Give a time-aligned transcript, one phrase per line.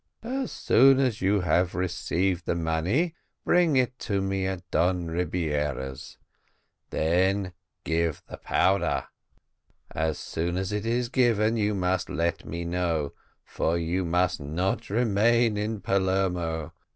[0.23, 3.13] "As soon as you have received the money
[3.45, 6.17] bring it to me at Don Rebiera's
[6.89, 9.05] then give the powder:
[9.91, 14.89] as soon as it is given you must let me know, for you must not
[14.89, 16.73] remain in Palermo.